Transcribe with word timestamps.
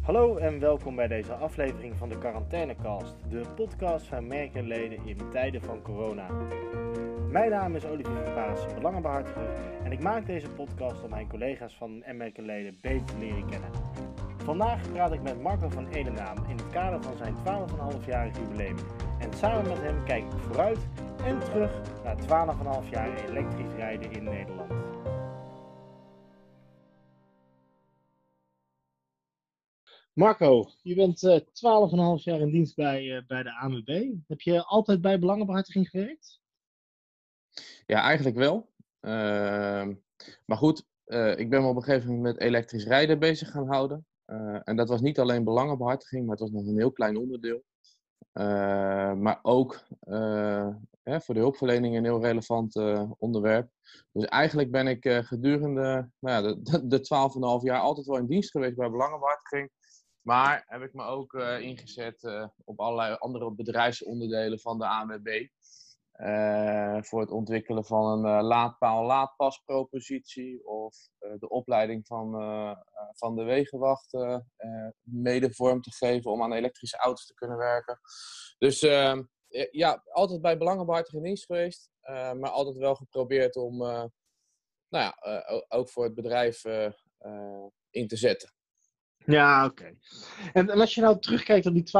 Hallo 0.00 0.36
en 0.36 0.58
welkom 0.58 0.96
bij 0.96 1.08
deze 1.08 1.32
aflevering 1.34 1.96
van 1.96 2.08
de 2.08 2.18
Quarantainecast, 2.18 3.14
de 3.28 3.42
podcast 3.56 4.06
van 4.06 4.26
merkenleden 4.26 5.06
in 5.06 5.18
tijden 5.30 5.62
van 5.62 5.82
corona. 5.82 6.26
Mijn 7.30 7.50
naam 7.50 7.74
is 7.74 7.86
Olivier 7.86 8.24
van 8.24 8.34
Paas, 8.34 8.74
belangenbehartiger 8.74 9.48
en 9.84 9.92
ik 9.92 10.02
maak 10.02 10.26
deze 10.26 10.50
podcast 10.50 11.02
om 11.02 11.10
mijn 11.10 11.28
collega's 11.28 11.74
van 11.74 12.04
merkenleden 12.12 12.78
beter 12.80 13.04
te 13.04 13.18
leren 13.18 13.46
kennen. 13.46 13.70
Vandaag 14.36 14.90
praat 14.92 15.12
ik 15.12 15.22
met 15.22 15.42
Marco 15.42 15.68
van 15.68 15.88
Edenaam 15.88 16.36
in 16.48 16.56
het 16.56 16.70
kader 16.70 17.02
van 17.02 17.16
zijn 17.16 17.34
12,5-jarig 17.34 18.36
jubileum. 18.36 18.76
En 19.18 19.32
samen 19.34 19.68
met 19.68 19.82
hem 19.82 20.04
kijk 20.04 20.24
ik 20.24 20.38
vooruit 20.38 20.78
en 21.24 21.38
terug 21.38 21.80
naar 22.04 22.16
12,5 22.84 22.88
jaar 22.90 23.24
elektrisch 23.28 23.74
rijden 23.76 24.12
in 24.12 24.24
Nederland. 24.24 24.89
Marco, 30.20 30.70
je 30.82 30.94
bent 30.94 31.22
uh, 31.22 31.38
12,5 32.18 32.22
jaar 32.22 32.40
in 32.40 32.50
dienst 32.50 32.76
bij, 32.76 33.04
uh, 33.04 33.26
bij 33.26 33.42
de 33.42 33.58
ANWB. 33.58 34.12
Heb 34.26 34.40
je 34.40 34.64
altijd 34.64 35.00
bij 35.00 35.18
belangenbehartiging 35.18 35.88
gewerkt? 35.88 36.40
Ja, 37.86 38.02
eigenlijk 38.02 38.36
wel. 38.36 38.68
Uh, 39.00 39.88
maar 40.44 40.56
goed, 40.56 40.86
uh, 41.06 41.38
ik 41.38 41.50
ben 41.50 41.62
me 41.62 41.68
op 41.68 41.76
een 41.76 41.82
gegeven 41.82 42.08
moment 42.08 42.34
met 42.34 42.42
elektrisch 42.42 42.84
rijden 42.84 43.18
bezig 43.18 43.50
gaan 43.50 43.68
houden. 43.68 44.06
En 44.64 44.76
dat 44.76 44.88
was 44.88 45.00
niet 45.00 45.18
alleen 45.18 45.44
belangenbehartiging, 45.44 46.22
maar 46.22 46.36
het 46.36 46.40
was 46.40 46.50
nog 46.50 46.66
een 46.66 46.78
heel 46.78 46.92
klein 46.92 47.16
onderdeel. 47.16 47.64
Maar 49.22 49.38
ook 49.42 49.86
hè, 51.02 51.20
voor 51.20 51.34
de 51.34 51.40
hulpverlening 51.40 51.96
een 51.96 52.04
heel 52.04 52.22
relevant 52.22 52.76
onderwerp. 53.18 53.70
Dus 54.12 54.24
eigenlijk 54.24 54.70
ben 54.70 54.86
ik 54.86 55.08
gedurende 55.08 56.10
nou 56.18 56.46
ja, 56.46 56.54
de, 56.54 56.86
de 56.86 56.98
12,5 57.60 57.64
jaar 57.64 57.80
altijd 57.80 58.06
wel 58.06 58.16
in 58.16 58.26
dienst 58.26 58.50
geweest 58.50 58.76
bij 58.76 58.90
belangenbehartiging. 58.90 59.70
Maar 60.22 60.64
heb 60.66 60.82
ik 60.82 60.94
me 60.94 61.04
ook 61.04 61.34
ingezet 61.60 62.50
op 62.64 62.80
allerlei 62.80 63.14
andere 63.14 63.52
bedrijfsonderdelen 63.52 64.60
van 64.60 64.78
de 64.78 64.86
ANWB. 64.86 65.46
Uh, 66.20 67.02
voor 67.02 67.20
het 67.20 67.30
ontwikkelen 67.30 67.84
van 67.84 68.24
een 68.24 68.42
laadpaal-laadpaspropositie 68.42 70.66
of 70.66 70.96
de 71.38 71.48
opleiding 71.48 72.06
van, 72.06 72.32
van 73.12 73.36
de 73.36 73.42
wegenwacht 73.42 74.16
mede 75.02 75.54
vorm 75.54 75.80
te 75.80 75.92
geven 75.92 76.30
om 76.30 76.42
aan 76.42 76.52
elektrische 76.52 76.96
auto's 76.96 77.26
te 77.26 77.34
kunnen 77.34 77.56
werken. 77.56 78.00
Dus 78.58 78.82
ehm, 78.82 79.22
ja, 79.70 80.02
altijd 80.04 80.40
bij 80.40 80.58
belangenbehartiging 80.58 81.24
dienst 81.24 81.44
geweest, 81.44 81.90
maar 82.10 82.50
altijd 82.50 82.76
wel 82.76 82.94
geprobeerd 82.94 83.56
om 83.56 83.76
nou 84.88 84.88
ja, 84.88 85.16
ook 85.68 85.90
voor 85.90 86.04
het 86.04 86.14
bedrijf 86.14 86.64
in 87.90 88.08
te 88.08 88.16
zetten. 88.16 88.54
Ja, 89.30 89.64
oké. 89.64 89.96
En, 90.52 90.70
als 90.70 90.94
je 90.94 91.00
nou 91.00 91.20
terugkijkt 91.20 91.66
op 91.66 91.74
die 91.74 91.86
12,5 91.86 91.90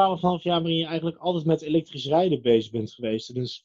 jaar 0.42 0.60
waarin 0.60 0.76
je 0.76 0.86
eigenlijk 0.86 1.16
altijd 1.16 1.44
met 1.44 1.62
elektrisch 1.62 2.06
rijden 2.06 2.42
bezig 2.42 2.72
bent 2.72 2.92
geweest. 2.92 3.34
Dus 3.34 3.64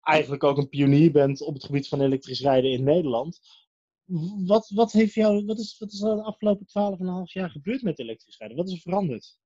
eigenlijk 0.00 0.44
ook 0.44 0.58
een 0.58 0.68
pionier 0.68 1.12
bent 1.12 1.40
op 1.40 1.54
het 1.54 1.64
gebied 1.64 1.88
van 1.88 2.00
elektrisch 2.00 2.40
rijden 2.40 2.70
in 2.70 2.84
Nederland. 2.84 3.40
Wat, 4.46 4.70
wat, 4.74 4.92
heeft 4.92 5.14
jou, 5.14 5.44
wat, 5.44 5.58
is, 5.58 5.78
wat 5.78 5.92
is 5.92 6.00
er 6.00 6.16
de 6.16 6.22
afgelopen 6.22 6.66
12,5 6.66 7.32
jaar 7.32 7.50
gebeurd 7.50 7.82
met 7.82 7.98
elektrisch 7.98 8.38
rijden? 8.38 8.56
Wat 8.56 8.66
is 8.66 8.72
er 8.72 8.80
veranderd? 8.80 9.38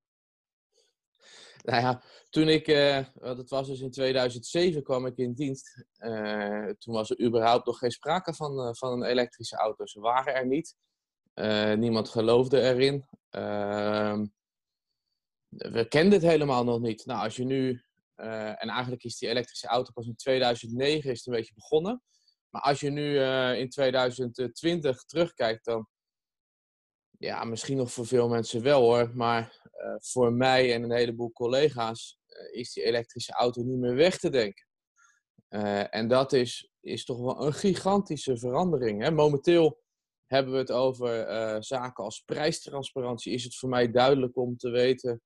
Nou 1.63 1.81
ja, 1.83 2.03
toen 2.31 2.49
ik, 2.49 2.69
uh, 2.69 3.05
dat 3.15 3.51
was 3.51 3.67
dus 3.67 3.81
in 3.81 3.91
2007, 3.91 4.83
kwam 4.83 5.07
ik 5.07 5.17
in 5.17 5.33
dienst. 5.33 5.85
Uh, 5.99 6.69
toen 6.69 6.95
was 6.95 7.11
er 7.11 7.21
überhaupt 7.21 7.67
nog 7.67 7.79
geen 7.79 7.91
sprake 7.91 8.35
van, 8.35 8.59
uh, 8.59 8.69
van 8.73 8.93
een 8.93 9.09
elektrische 9.09 9.57
auto. 9.57 9.87
Ze 9.87 10.01
waren 10.01 10.35
er 10.35 10.47
niet. 10.47 10.77
niemand 11.79 12.09
geloofde 12.09 12.61
erin. 12.61 13.07
Ehm, 13.33 14.27
we 15.49 15.89
kenden 15.89 16.13
het 16.13 16.31
helemaal 16.31 16.65
nog 16.65 16.81
niet. 16.81 17.07
Nou, 17.07 17.23
als 17.23 17.37
je 17.37 17.45
nu 17.45 17.83
uh, 18.17 18.63
en 18.63 18.69
eigenlijk 18.69 19.05
is 19.05 19.19
die 19.19 19.29
elektrische 19.29 19.67
auto 19.67 19.93
pas 19.93 20.07
in 20.07 20.17
2009 20.17 21.11
is 21.11 21.27
een 21.27 21.33
beetje 21.33 21.55
begonnen. 21.55 22.03
Maar 22.49 22.63
als 22.63 22.81
je 22.81 22.91
nu 22.91 23.13
uh, 23.13 23.59
in 23.59 23.69
2020 23.69 25.05
terugkijkt, 25.05 25.65
dan 25.65 25.89
ja, 27.19 27.45
misschien 27.45 27.77
nog 27.77 27.93
voor 27.93 28.07
veel 28.07 28.29
mensen 28.29 28.63
wel 28.63 28.81
hoor. 28.81 29.11
Maar 29.15 29.71
uh, 29.85 29.95
voor 29.99 30.33
mij 30.33 30.75
en 30.75 30.83
een 30.83 30.93
heleboel 30.93 31.33
collega's 31.33 32.21
is 32.53 32.73
die 32.73 32.85
elektrische 32.85 33.33
auto 33.33 33.63
niet 33.63 33.79
meer 33.79 33.95
weg 33.95 34.19
te 34.19 34.31
denken. 34.31 34.67
en 35.91 36.09
dat 36.09 36.33
is, 36.33 36.71
is 36.81 37.05
toch 37.05 37.21
wel 37.21 37.47
een 37.47 37.55
gigantische 37.55 38.39
verandering. 38.39 39.03
Hè? 39.03 39.11
Momenteel 39.11 39.82
hebben 40.33 40.53
we 40.53 40.59
het 40.59 40.73
over 40.73 41.63
zaken 41.65 42.05
als 42.05 42.21
prijstransparantie. 42.21 43.33
Is 43.33 43.45
het 43.45 43.57
voor 43.57 43.69
mij 43.69 43.91
duidelijk 43.91 44.37
om 44.37 44.57
te 44.57 44.71
weten 44.71 45.23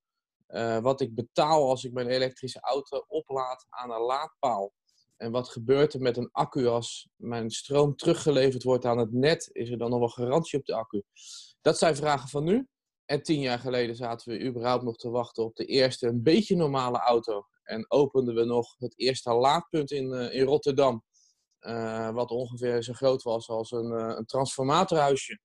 uh, 0.48 0.78
wat 0.78 1.00
ik 1.00 1.14
betaal 1.14 1.68
als 1.68 1.84
ik 1.84 1.92
mijn 1.92 2.08
elektrische 2.08 2.60
auto 2.60 3.04
oplaad 3.08 3.66
aan 3.68 3.90
een 3.90 4.00
laadpaal. 4.00 4.72
En 5.16 5.30
wat 5.30 5.48
gebeurt 5.48 5.94
er 5.94 6.00
met 6.00 6.16
een 6.16 6.28
accu 6.32 6.66
als 6.66 7.08
mijn 7.16 7.50
stroom 7.50 7.96
teruggeleverd 7.96 8.62
wordt 8.62 8.84
aan 8.84 8.98
het 8.98 9.12
net? 9.12 9.48
Is 9.52 9.70
er 9.70 9.78
dan 9.78 9.90
nog 9.90 9.98
wel 9.98 10.08
garantie 10.08 10.58
op 10.58 10.64
de 10.64 10.74
accu? 10.74 11.02
Dat 11.60 11.78
zijn 11.78 11.96
vragen 11.96 12.28
van 12.28 12.44
nu. 12.44 12.68
En 13.04 13.22
tien 13.22 13.40
jaar 13.40 13.58
geleden 13.58 13.96
zaten 13.96 14.32
we 14.32 14.44
überhaupt 14.44 14.84
nog 14.84 14.96
te 14.96 15.10
wachten 15.10 15.44
op 15.44 15.56
de 15.56 15.64
eerste 15.64 16.06
een 16.06 16.22
beetje 16.22 16.56
normale 16.56 16.98
auto. 16.98 17.46
En 17.62 17.90
openden 17.90 18.34
we 18.34 18.44
nog 18.44 18.74
het 18.78 18.98
eerste 18.98 19.34
laadpunt 19.34 19.90
in, 19.90 20.12
uh, 20.12 20.34
in 20.34 20.44
Rotterdam. 20.44 21.04
Uh, 21.60 22.10
wat 22.10 22.30
ongeveer 22.30 22.82
zo 22.82 22.92
groot 22.92 23.22
was 23.22 23.48
als 23.48 23.70
een, 23.70 23.92
uh, 23.92 24.14
een 24.16 24.26
transformatorhuisje. 24.26 25.40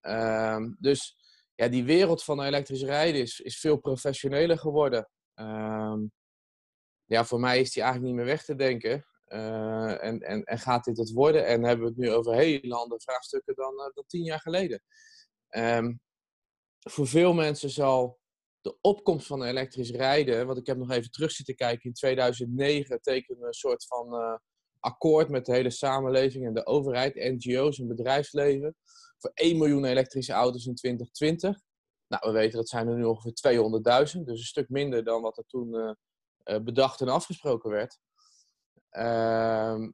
Ehm, 0.00 0.72
dus 0.78 1.16
ja, 1.54 1.68
die 1.68 1.84
wereld 1.84 2.24
van 2.24 2.42
elektrisch 2.42 2.82
rijden 2.82 3.20
is, 3.20 3.40
is 3.40 3.60
veel 3.60 3.76
professioneler 3.76 4.58
geworden. 4.58 5.08
Um, 5.34 6.12
ja, 7.04 7.24
voor 7.24 7.40
mij 7.40 7.60
is 7.60 7.72
die 7.72 7.82
eigenlijk 7.82 8.12
niet 8.12 8.22
meer 8.22 8.32
weg 8.32 8.44
te 8.44 8.54
denken. 8.54 9.06
Uh, 9.26 10.04
en, 10.04 10.20
en, 10.20 10.44
en 10.44 10.58
gaat 10.58 10.84
dit 10.84 10.96
het 10.96 11.12
worden? 11.12 11.46
En 11.46 11.64
hebben 11.64 11.84
we 11.84 11.90
het 11.90 12.00
nu 12.00 12.10
over 12.10 12.34
hele 12.34 12.74
andere 12.74 13.00
vraagstukken 13.00 13.54
dan, 13.54 13.76
dan 13.94 14.04
tien 14.06 14.24
jaar 14.24 14.40
geleden. 14.40 14.82
Um, 15.56 16.00
voor 16.78 17.06
veel 17.06 17.32
mensen 17.32 17.70
zal 17.70 18.20
de 18.60 18.78
opkomst 18.80 19.26
van 19.26 19.42
elektrisch 19.42 19.90
rijden, 19.90 20.46
want 20.46 20.58
ik 20.58 20.66
heb 20.66 20.76
nog 20.76 20.90
even 20.90 21.10
terug 21.10 21.30
zitten 21.30 21.54
kijken, 21.54 21.84
in 21.84 21.92
2009 21.92 23.00
tekenen 23.00 23.46
een 23.46 23.52
soort 23.52 23.86
van 23.86 24.40
akkoord 24.82 25.28
met 25.28 25.46
de 25.46 25.52
hele 25.52 25.70
samenleving 25.70 26.46
en 26.46 26.54
de 26.54 26.66
overheid, 26.66 27.14
NGO's 27.14 27.78
en 27.78 27.86
bedrijfsleven 27.86 28.76
voor 29.18 29.30
1 29.34 29.58
miljoen 29.58 29.84
elektrische 29.84 30.32
auto's 30.32 30.66
in 30.66 30.74
2020. 30.74 31.60
Nou, 32.08 32.26
we 32.26 32.38
weten 32.38 32.56
dat 32.56 32.68
zijn 32.68 32.88
er 32.88 32.96
nu 32.96 33.04
ongeveer 33.04 34.12
200.000, 34.14 34.20
dus 34.24 34.38
een 34.38 34.46
stuk 34.46 34.68
minder 34.68 35.04
dan 35.04 35.22
wat 35.22 35.38
er 35.38 35.44
toen 35.46 35.96
uh, 36.44 36.58
bedacht 36.58 37.00
en 37.00 37.08
afgesproken 37.08 37.70
werd. 37.70 37.98
Uh, 38.92 39.88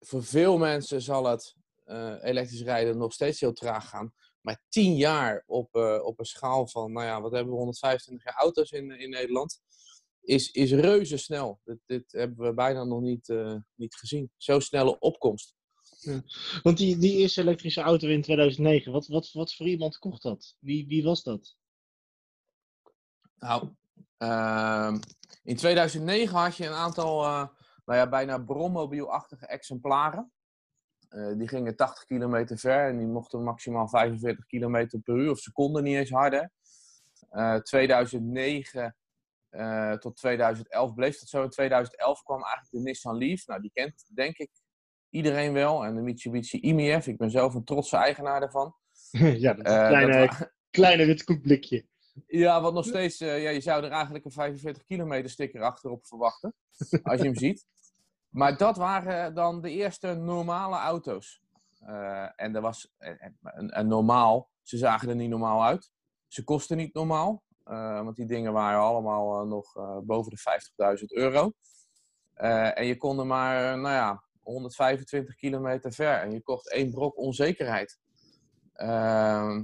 voor 0.00 0.24
veel 0.24 0.58
mensen 0.58 1.02
zal 1.02 1.24
het 1.24 1.54
uh, 1.86 2.14
elektrisch 2.20 2.62
rijden 2.62 2.98
nog 2.98 3.12
steeds 3.12 3.40
heel 3.40 3.52
traag 3.52 3.88
gaan. 3.88 4.12
Maar 4.40 4.62
10 4.68 4.96
jaar 4.96 5.42
op, 5.46 5.74
op 6.02 6.18
een 6.18 6.24
schaal 6.24 6.66
van, 6.66 6.92
nou 6.92 7.06
ja, 7.06 7.20
wat 7.20 7.32
hebben 7.32 7.52
we, 7.52 7.58
125 7.58 8.24
jaar 8.24 8.42
auto's 8.42 8.70
in, 8.70 8.90
in 8.90 9.10
Nederland, 9.10 9.60
is, 10.26 10.50
is 10.50 10.72
reuze 10.72 11.16
snel. 11.16 11.60
Dit, 11.64 11.78
dit 11.86 12.12
hebben 12.12 12.46
we 12.46 12.54
bijna 12.54 12.84
nog 12.84 13.00
niet, 13.00 13.34
niet 13.74 13.94
gezien. 13.94 14.30
Zo 14.36 14.60
snelle 14.60 14.98
opkomst. 14.98 15.54
Ja. 16.00 16.22
Want 16.62 16.78
die, 16.78 16.98
die 16.98 17.16
eerste 17.16 17.40
elektrische 17.40 17.80
auto 17.80 18.08
in 18.08 18.22
2009, 18.22 18.92
wat, 18.92 19.06
wat, 19.06 19.32
wat 19.32 19.54
voor 19.54 19.66
iemand 19.66 19.98
kocht 19.98 20.22
dat? 20.22 20.56
Wie, 20.58 20.86
wie 20.86 21.02
was 21.02 21.22
dat? 21.22 21.56
Nou, 23.38 23.68
uh, 24.18 24.94
in 25.42 25.56
2009 25.56 26.36
had 26.36 26.56
je 26.56 26.66
een 26.66 26.72
aantal 26.72 27.24
uh, 27.24 27.46
nou 27.84 27.98
ja, 27.98 28.08
bijna 28.08 28.38
brommobielachtige 28.38 29.46
exemplaren. 29.46 30.32
Uh, 31.10 31.38
die 31.38 31.48
gingen 31.48 31.76
80 31.76 32.04
kilometer 32.04 32.58
ver 32.58 32.88
en 32.88 32.98
die 32.98 33.06
mochten 33.06 33.42
maximaal 33.42 33.88
45 33.88 34.46
kilometer 34.46 35.00
per 35.00 35.16
uur 35.16 35.30
of 35.30 35.38
seconde 35.38 35.82
niet 35.82 35.96
eens 35.96 36.10
harder. 36.10 36.50
2009 37.62 38.96
tot 39.98 40.16
2011 40.16 40.94
bleef 40.94 41.18
dat 41.18 41.28
zo. 41.28 41.42
In 41.42 41.50
2011 41.50 42.22
kwam 42.22 42.42
eigenlijk 42.42 42.70
de 42.70 42.80
Nissan 42.80 43.16
Leaf. 43.16 43.46
Nou, 43.46 43.60
die 43.60 43.70
kent 43.74 44.04
denk 44.14 44.38
ik 44.38 44.50
iedereen 45.10 45.52
wel. 45.52 45.84
En 45.84 45.94
de 45.94 46.00
Mitsubishi 46.00 46.60
IMF. 46.60 47.06
Ik 47.06 47.16
ben 47.16 47.30
zelf 47.30 47.54
een 47.54 47.64
trotse 47.64 47.96
eigenaar 47.96 48.40
daarvan. 48.40 48.74
ja, 49.44 49.52
dat 49.52 49.66
is 49.66 49.72
een 49.72 49.86
kleine, 49.86 50.22
uh, 50.22 50.40
kleine 50.70 51.04
witkoekblikje. 51.04 51.86
Ja, 52.26 52.60
wat 52.60 52.74
nog 52.74 52.84
steeds... 52.84 53.20
Uh, 53.20 53.42
ja, 53.42 53.50
je 53.50 53.60
zou 53.60 53.84
er 53.84 53.90
eigenlijk 53.90 54.24
een 54.24 54.30
45 54.30 54.84
kilometer 54.84 55.30
sticker 55.30 55.62
achterop 55.62 56.06
verwachten. 56.06 56.54
als 57.02 57.20
je 57.20 57.26
hem 57.26 57.36
ziet. 57.36 57.66
Maar 58.28 58.56
dat 58.56 58.76
waren 58.76 59.34
dan 59.34 59.60
de 59.60 59.70
eerste 59.70 60.14
normale 60.14 60.76
auto's. 60.76 61.42
Uh, 61.82 62.28
en 62.36 62.52
dat 62.52 62.62
was 62.62 62.92
een, 62.98 63.78
een 63.78 63.88
normaal. 63.88 64.50
Ze 64.62 64.76
zagen 64.76 65.08
er 65.08 65.14
niet 65.14 65.30
normaal 65.30 65.64
uit. 65.64 65.90
Ze 66.26 66.44
kosten 66.44 66.76
niet 66.76 66.94
normaal. 66.94 67.42
Want 68.04 68.16
die 68.16 68.26
dingen 68.26 68.52
waren 68.52 68.80
allemaal 68.80 69.46
nog 69.46 69.72
boven 70.04 70.32
de 70.32 70.98
50.000 70.98 71.04
euro. 71.06 71.52
en 72.74 72.86
je 72.86 72.96
kon 72.96 73.18
er 73.18 73.26
maar, 73.26 73.78
nou 73.78 73.94
ja, 73.94 74.24
125 74.42 75.34
kilometer 75.34 75.92
ver 75.92 76.20
en 76.20 76.30
je 76.30 76.42
kocht 76.42 76.70
één 76.70 76.90
brok 76.90 77.18
onzekerheid. 77.18 77.98
Uh, 78.76 79.60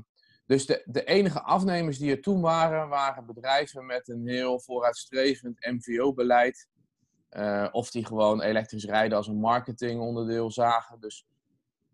Dus 0.47 0.67
de, 0.67 0.83
de 0.85 1.05
enige 1.05 1.43
afnemers 1.43 1.99
die 1.99 2.11
er 2.11 2.21
toen 2.21 2.41
waren, 2.41 2.89
waren 2.89 3.27
bedrijven 3.27 3.87
met 3.87 4.09
een 4.09 4.27
heel 4.29 4.61
vooruitstrevend 4.61 5.67
MVO-beleid. 5.67 6.69
Of 7.71 7.91
die 7.91 8.07
gewoon 8.07 8.43
elektrisch 8.43 8.85
rijden 8.85 9.17
als 9.17 9.27
een 9.27 9.41
marketingonderdeel 9.41 10.51
zagen. 10.51 11.01
Dus 11.01 11.27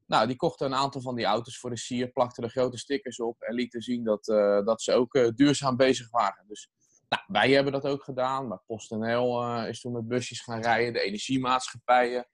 nou, 0.08 0.26
die 0.26 0.36
kochten 0.36 0.66
een 0.66 0.74
aantal 0.74 1.00
van 1.00 1.14
die 1.14 1.24
auto's 1.24 1.58
voor 1.58 1.70
de 1.70 1.78
sier, 1.78 2.08
plakten 2.08 2.44
er 2.44 2.50
grote 2.50 2.78
stickers 2.78 3.20
op 3.20 3.40
en 3.40 3.54
lieten 3.54 3.82
zien 3.82 4.04
dat, 4.04 4.28
uh, 4.28 4.64
dat 4.64 4.82
ze 4.82 4.92
ook 4.92 5.14
uh, 5.14 5.28
duurzaam 5.34 5.76
bezig 5.76 6.10
waren. 6.10 6.44
Dus 6.48 6.70
nou, 7.08 7.22
wij 7.26 7.50
hebben 7.50 7.72
dat 7.72 7.86
ook 7.86 8.04
gedaan, 8.04 8.48
maar 8.48 8.62
PostNL 8.66 9.42
uh, 9.42 9.68
is 9.68 9.80
toen 9.80 9.92
met 9.92 10.08
busjes 10.08 10.40
gaan 10.40 10.62
rijden, 10.62 10.92
de 10.92 11.00
energiemaatschappijen. 11.00 12.28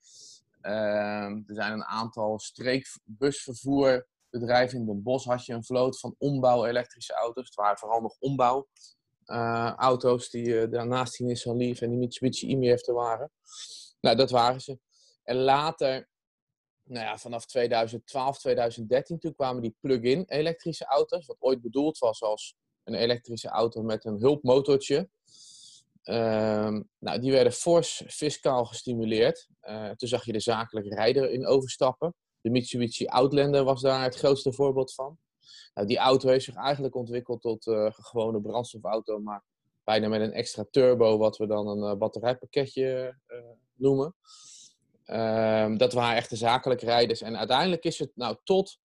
Ehm, 0.61 1.43
er 1.47 1.55
zijn 1.55 1.73
een 1.73 1.85
aantal 1.85 2.39
streekbusvervoerbedrijven 2.39 4.79
in 4.79 4.87
Den 4.87 5.03
Bosch. 5.03 5.27
Had 5.27 5.47
je 5.47 5.53
een 5.53 5.65
vloot 5.65 6.01
van 6.01 6.15
ombouw 6.19 6.65
elektrische 6.65 7.15
auto's. 7.15 7.47
Het 7.47 7.55
waren 7.55 7.79
vooral 7.79 8.01
nog 8.01 8.17
ombouw 8.19 8.69
auto's 9.77 10.31
die 10.31 10.69
daarnaast 10.69 11.17
die 11.17 11.27
Nissan 11.27 11.57
Leaf 11.57 11.81
en 11.81 11.91
die 11.91 11.99
Mitsubishi 11.99 12.61
e 12.61 12.93
waren. 12.93 13.31
Nou, 14.01 14.17
dat 14.17 14.31
waren 14.31 14.61
ze. 14.61 14.79
En 15.23 15.37
later 15.37 16.09
nou 16.85 17.05
ja, 17.05 17.19
vanaf 17.19 17.47
2012, 17.47 18.39
2013, 18.39 19.19
toen 19.19 19.35
kwamen 19.35 19.63
die 19.63 19.77
plug-in 19.81 20.25
elektrische 20.27 20.85
auto's, 20.85 21.27
wat 21.27 21.37
ooit 21.41 21.63
bedoeld 21.63 21.99
was 21.99 22.23
als 22.23 22.55
een 22.85 22.95
elektrische 22.95 23.49
auto 23.49 23.83
met 23.83 24.05
een 24.05 24.19
hulpmotortje. 24.19 25.09
Uh, 26.05 26.79
nou, 26.99 27.21
die 27.21 27.33
werden 27.33 27.53
fors 27.53 28.03
fiscaal 28.07 28.65
gestimuleerd. 28.65 29.49
Uh, 29.63 29.91
toen 29.91 30.09
zag 30.09 30.25
je 30.25 30.33
de 30.33 30.41
zakelijke 30.41 30.95
rijder 30.95 31.31
in 31.31 31.47
overstappen. 31.47 32.15
De 32.41 32.51
Mitsubishi 32.51 33.07
Outlander 33.07 33.65
was 33.65 33.81
daar 33.81 34.03
het 34.03 34.17
grootste 34.17 34.53
voorbeeld 34.53 34.95
van. 34.95 35.19
Nou, 35.75 35.87
die 35.87 35.99
auto 35.99 36.29
heeft 36.29 36.45
zich 36.45 36.55
eigenlijk 36.55 36.95
ontwikkeld 36.95 37.41
tot 37.41 37.67
uh, 37.67 37.87
gewone 37.91 38.41
brandstofauto, 38.41 39.19
maar 39.19 39.45
bijna 39.85 40.09
met 40.09 40.21
een 40.21 40.33
extra 40.33 40.65
turbo, 40.71 41.19
wat 41.19 41.37
we 41.37 41.47
dan 41.47 41.67
een 41.67 41.99
batterijpakketje 41.99 43.17
noemen. 43.75 44.15
Um, 45.07 45.77
dat 45.77 45.93
waren 45.93 46.17
echte 46.17 46.37
zakelijke 46.37 46.85
rijders. 46.85 47.23
En 47.23 47.37
uiteindelijk 47.37 47.85
is 47.85 47.99
het 47.99 48.11
nou 48.15 48.37
tot 48.45 48.79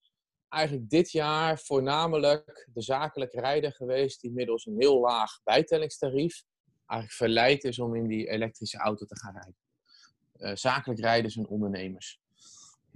eigenlijk 0.49 0.89
dit 0.89 1.11
jaar 1.11 1.59
voornamelijk 1.59 2.67
de 2.73 2.81
zakelijke 2.81 3.39
rijder 3.39 3.73
geweest 3.73 4.21
die 4.21 4.31
middels 4.31 4.65
een 4.65 4.75
heel 4.77 4.99
laag 4.99 5.39
bijtellingstarief 5.43 6.43
eigenlijk 6.85 7.11
verleid 7.11 7.63
is 7.63 7.79
om 7.79 7.95
in 7.95 8.07
die 8.07 8.29
elektrische 8.29 8.77
auto 8.77 9.05
te 9.05 9.19
gaan 9.19 9.33
rijden. 9.33 9.55
Uh, 10.37 10.55
zakelijk 10.55 10.99
rijders 10.99 11.35
en 11.35 11.47
ondernemers. 11.47 12.19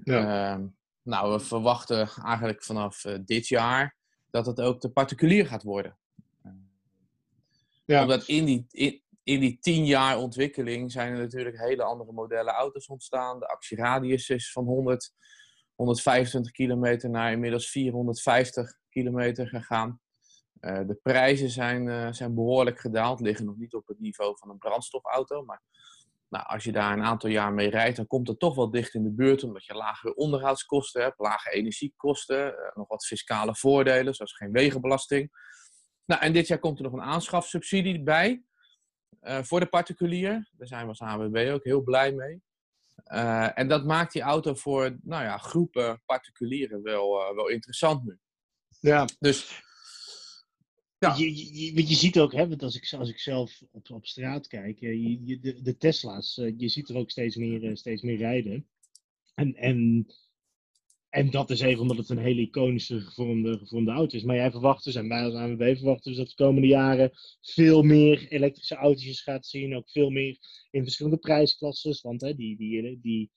Ja. 0.03 0.57
Uh, 0.57 0.65
nou, 1.01 1.31
we 1.31 1.39
verwachten 1.39 2.09
eigenlijk 2.09 2.63
vanaf 2.63 3.05
uh, 3.05 3.17
dit 3.25 3.47
jaar 3.47 3.95
dat 4.29 4.45
het 4.45 4.61
ook 4.61 4.81
de 4.81 4.89
particulier 4.89 5.47
gaat 5.47 5.63
worden. 5.63 5.97
Ja. 7.85 8.01
Omdat 8.01 8.27
in 8.27 8.45
die, 8.45 8.65
in, 8.71 9.02
in 9.23 9.39
die 9.39 9.57
tien 9.59 9.85
jaar 9.85 10.17
ontwikkeling 10.17 10.91
zijn 10.91 11.13
er 11.13 11.19
natuurlijk 11.19 11.59
hele 11.59 11.83
andere 11.83 12.11
modellen 12.11 12.53
auto's 12.53 12.87
ontstaan. 12.87 13.39
De 13.39 13.47
actieradius 13.47 14.29
is 14.29 14.51
van 14.51 14.65
100, 14.65 15.13
125 15.75 16.51
kilometer 16.51 17.09
naar 17.09 17.31
inmiddels 17.31 17.69
450 17.69 18.77
kilometer 18.89 19.47
gegaan. 19.47 20.01
Uh, 20.61 20.79
de 20.87 20.99
prijzen 21.03 21.49
zijn, 21.49 21.87
uh, 21.87 22.11
zijn 22.11 22.35
behoorlijk 22.35 22.79
gedaald, 22.79 23.19
liggen 23.19 23.45
nog 23.45 23.57
niet 23.57 23.73
op 23.73 23.87
het 23.87 23.99
niveau 23.99 24.37
van 24.37 24.49
een 24.49 24.57
brandstofauto. 24.57 25.43
Maar 25.43 25.61
nou, 26.29 26.45
als 26.47 26.63
je 26.63 26.71
daar 26.71 26.93
een 26.93 27.03
aantal 27.03 27.29
jaar 27.29 27.53
mee 27.53 27.69
rijdt, 27.69 27.97
dan 27.97 28.07
komt 28.07 28.27
het 28.27 28.39
toch 28.39 28.55
wel 28.55 28.71
dicht 28.71 28.93
in 28.93 29.03
de 29.03 29.11
buurt, 29.11 29.43
omdat 29.43 29.65
je 29.65 29.73
lagere 29.73 30.15
onderhoudskosten 30.15 31.01
hebt, 31.01 31.19
lage 31.19 31.51
energiekosten, 31.51 32.47
uh, 32.47 32.53
nog 32.73 32.87
wat 32.87 33.05
fiscale 33.05 33.55
voordelen, 33.55 34.13
zoals 34.13 34.35
geen 34.35 34.51
wegenbelasting. 34.51 35.31
Nou, 36.05 36.21
en 36.21 36.33
dit 36.33 36.47
jaar 36.47 36.59
komt 36.59 36.77
er 36.77 36.83
nog 36.83 36.93
een 36.93 37.01
aanschafsubsidie 37.01 38.03
bij. 38.03 38.43
Uh, 39.23 39.43
voor 39.43 39.59
de 39.59 39.65
particulier. 39.65 40.49
Daar 40.57 40.67
zijn 40.67 40.81
we 40.81 40.87
als 40.87 40.99
ANWB 40.99 41.49
ook 41.53 41.63
heel 41.63 41.81
blij 41.81 42.13
mee. 42.13 42.41
Uh, 43.07 43.59
en 43.59 43.67
dat 43.67 43.85
maakt 43.85 44.13
die 44.13 44.21
auto 44.21 44.53
voor 44.53 44.97
nou 45.01 45.23
ja, 45.23 45.37
groepen 45.37 46.01
particulieren 46.05 46.83
wel, 46.83 47.29
uh, 47.29 47.35
wel 47.35 47.47
interessant 47.47 48.03
nu. 48.03 48.17
Ja. 48.79 49.07
Dus. 49.19 49.61
Ja. 50.97 51.15
Je, 51.15 51.35
je, 51.35 51.87
je 51.87 51.95
ziet 51.95 52.19
ook, 52.19 52.31
hè, 52.33 52.47
want 52.47 52.63
als, 52.63 52.75
ik, 52.75 52.93
als 52.99 53.09
ik 53.09 53.19
zelf 53.19 53.61
op, 53.71 53.89
op 53.89 54.05
straat 54.05 54.47
kijk, 54.47 54.79
je, 54.79 55.25
je, 55.25 55.39
de, 55.39 55.61
de 55.61 55.77
Tesla's, 55.77 56.35
je 56.57 56.69
ziet 56.69 56.89
er 56.89 56.97
ook 56.97 57.09
steeds 57.09 57.35
meer, 57.35 57.77
steeds 57.77 58.01
meer 58.01 58.17
rijden. 58.17 58.67
En, 59.35 59.55
en 59.55 60.07
en 61.13 61.29
dat 61.29 61.49
is 61.49 61.59
even 61.59 61.81
omdat 61.81 61.97
het 61.97 62.09
een 62.09 62.17
hele 62.17 62.41
iconische 62.41 63.01
gevormde, 63.01 63.57
gevormde 63.57 63.91
auto 63.91 64.17
is. 64.17 64.23
Maar 64.23 64.35
jij 64.35 64.51
verwacht 64.51 64.83
dus, 64.83 64.95
en 64.95 65.07
wij 65.07 65.23
als 65.23 65.33
ANWB 65.33 65.75
verwachten 65.77 66.11
dus 66.11 66.17
dat 66.17 66.27
de 66.27 66.43
komende 66.43 66.67
jaren 66.67 67.11
veel 67.41 67.83
meer 67.83 68.27
elektrische 68.27 68.75
autootjes 68.75 69.21
gaat 69.21 69.45
zien. 69.45 69.75
Ook 69.75 69.89
veel 69.89 70.09
meer 70.09 70.37
in 70.71 70.83
verschillende 70.83 71.17
prijsklassen. 71.17 71.99
Want 72.01 72.21
hè, 72.21 72.35
die, 72.35 72.57
die, 72.57 72.99
die 73.01 73.31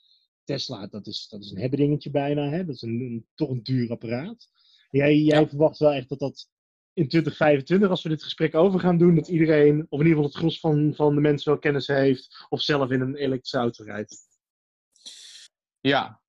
Tesla, 0.44 0.86
dat 0.86 1.06
is, 1.06 1.28
dat 1.28 1.42
is 1.42 1.50
een 1.50 1.58
hebbedingetje 1.58 2.10
bijna. 2.10 2.48
Hè? 2.48 2.64
Dat 2.64 2.74
is 2.74 2.82
een, 2.82 3.00
een 3.00 3.26
toch 3.34 3.50
een 3.50 3.62
duur 3.62 3.90
apparaat. 3.90 4.48
Jij, 4.90 5.18
jij 5.18 5.48
verwacht 5.48 5.78
wel 5.78 5.92
echt 5.92 6.08
dat 6.08 6.18
dat 6.18 6.48
in 6.92 7.08
2025, 7.08 7.90
als 7.90 8.02
we 8.02 8.08
dit 8.08 8.22
gesprek 8.22 8.54
over 8.54 8.80
gaan 8.80 8.98
doen, 8.98 9.14
dat 9.14 9.28
iedereen, 9.28 9.86
of 9.88 10.00
in 10.00 10.06
ieder 10.06 10.22
geval 10.22 10.24
het 10.24 10.36
gros 10.36 10.60
van, 10.60 10.94
van 10.94 11.14
de 11.14 11.20
mensen 11.20 11.50
wel 11.50 11.60
kennis 11.60 11.86
heeft, 11.86 12.46
of 12.48 12.62
zelf 12.62 12.90
in 12.90 13.00
een 13.00 13.16
elektrische 13.16 13.58
auto 13.58 13.84
rijdt. 13.84 14.16
Ja, 15.80 16.20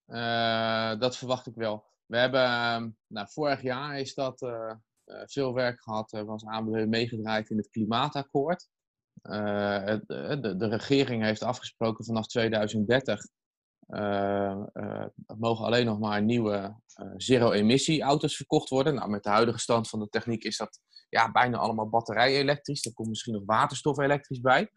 dat 0.99 1.17
verwacht 1.17 1.47
ik 1.47 1.55
wel. 1.55 1.85
We 2.05 2.17
hebben, 2.17 2.43
ehm, 2.43 2.89
nou, 3.07 3.27
vorig 3.29 3.61
jaar 3.61 3.99
is 3.99 4.13
dat 4.13 4.41
uh, 4.41 4.73
veel 5.05 5.53
werk 5.53 5.81
gehad, 5.81 6.13
uh, 6.13 6.21
was 6.21 6.45
ANWB 6.45 6.85
meegedraaid 6.87 7.49
in 7.49 7.57
het 7.57 7.69
klimaatakkoord. 7.69 8.67
De, 9.21 10.03
de, 10.41 10.55
de, 10.57 10.67
regering 10.67 11.23
heeft 11.23 11.43
afgesproken 11.43 12.05
vanaf 12.05 12.27
2030 12.27 13.21
mogen 15.37 15.65
alleen 15.65 15.85
nog 15.85 15.99
maar 15.99 16.23
nieuwe 16.23 16.75
zero-emissie 17.17 18.01
auto's 18.01 18.35
verkocht 18.35 18.69
worden. 18.69 18.93
Nou, 18.95 19.09
met 19.09 19.23
de 19.23 19.29
huidige 19.29 19.59
stand 19.59 19.89
van 19.89 19.99
de 19.99 20.09
techniek 20.09 20.43
is 20.43 20.57
dat 20.57 20.79
ja, 21.09 21.31
bijna 21.31 21.57
allemaal 21.57 21.89
batterij-elektrisch. 21.89 22.85
Er 22.85 22.93
komt 22.93 23.09
misschien 23.09 23.33
nog 23.33 23.43
waterstof-elektrisch 23.45 24.41
bij. 24.41 24.71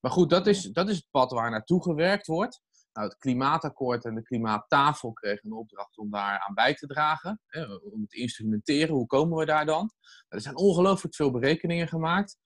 Maar 0.00 0.10
goed, 0.10 0.30
dat 0.30 0.46
is, 0.46 0.62
dat 0.62 0.88
is 0.88 0.96
het 0.96 1.08
pad 1.10 1.30
waar 1.32 1.50
naartoe 1.50 1.82
gewerkt 1.82 2.26
wordt. 2.26 2.60
Nou, 2.96 3.08
het 3.08 3.18
klimaatakkoord 3.18 4.04
en 4.04 4.14
de 4.14 4.22
klimaattafel 4.22 5.12
kregen 5.12 5.50
een 5.50 5.56
opdracht 5.56 5.98
om 5.98 6.10
daar 6.10 6.44
aan 6.46 6.54
bij 6.54 6.74
te 6.74 6.86
dragen. 6.86 7.40
Hè, 7.46 7.64
om 7.74 8.06
te 8.06 8.16
instrumenteren. 8.16 8.94
Hoe 8.94 9.06
komen 9.06 9.38
we 9.38 9.44
daar 9.44 9.66
dan? 9.66 9.76
Nou, 9.76 9.90
er 10.28 10.40
zijn 10.40 10.56
ongelooflijk 10.56 11.14
veel 11.14 11.30
berekeningen 11.30 11.88
gemaakt. 11.88 12.38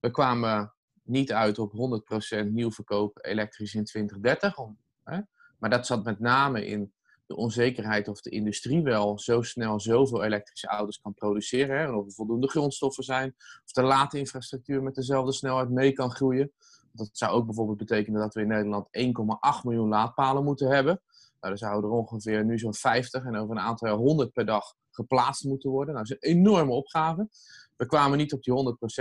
We 0.00 0.10
kwamen 0.10 0.74
niet 1.02 1.32
uit 1.32 1.58
op 1.58 1.72
100% 1.72 2.52
nieuw 2.52 2.70
verkoop 2.70 3.18
elektrisch 3.20 3.74
in 3.74 3.84
2030. 3.84 4.58
Om, 4.58 4.78
hè, 5.04 5.20
maar 5.58 5.70
dat 5.70 5.86
zat 5.86 6.04
met 6.04 6.20
name 6.20 6.66
in 6.66 6.92
de 7.26 7.36
onzekerheid 7.36 8.08
of 8.08 8.20
de 8.20 8.30
industrie 8.30 8.82
wel 8.82 9.18
zo 9.18 9.42
snel 9.42 9.80
zoveel 9.80 10.22
elektrische 10.22 10.66
auto's 10.66 11.00
kan 11.00 11.14
produceren. 11.14 11.78
Hè, 11.78 11.92
of 11.92 12.06
er 12.06 12.12
voldoende 12.12 12.48
grondstoffen 12.48 13.04
zijn. 13.04 13.34
Of 13.64 13.72
de 13.72 13.82
late 13.82 14.18
infrastructuur 14.18 14.82
met 14.82 14.94
dezelfde 14.94 15.32
snelheid 15.32 15.70
mee 15.70 15.92
kan 15.92 16.10
groeien. 16.10 16.52
Dat 16.92 17.08
zou 17.12 17.32
ook 17.32 17.46
bijvoorbeeld 17.46 17.78
betekenen 17.78 18.20
dat 18.20 18.34
we 18.34 18.40
in 18.40 18.48
Nederland 18.48 18.86
1,8 18.86 19.62
miljoen 19.62 19.88
laadpalen 19.88 20.44
moeten 20.44 20.68
hebben. 20.68 21.00
Nou, 21.40 21.54
dan 21.54 21.68
zouden 21.68 21.90
er 21.90 21.96
ongeveer 21.96 22.44
nu 22.44 22.58
zo'n 22.58 22.74
50 22.74 23.24
en 23.24 23.36
over 23.36 23.56
een 23.56 23.62
aantal 23.62 23.88
jaar 23.88 23.96
100 23.96 24.32
per 24.32 24.46
dag 24.46 24.74
geplaatst 24.90 25.44
moeten 25.44 25.70
worden. 25.70 25.94
Nou, 25.94 26.06
dat 26.06 26.16
is 26.16 26.30
een 26.30 26.36
enorme 26.36 26.72
opgave. 26.72 27.28
We 27.76 27.86
kwamen 27.86 28.18
niet 28.18 28.32
op 28.32 28.42
die 28.42 28.54